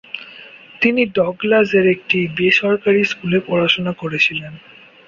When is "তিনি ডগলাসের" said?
0.81-1.85